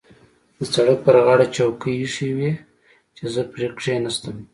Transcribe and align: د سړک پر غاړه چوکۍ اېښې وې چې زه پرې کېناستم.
د 0.57 0.59
سړک 0.73 0.97
پر 1.05 1.15
غاړه 1.25 1.45
چوکۍ 1.55 1.93
اېښې 1.99 2.29
وې 2.37 2.51
چې 3.15 3.23
زه 3.33 3.41
پرې 3.51 3.67
کېناستم. 3.79 4.37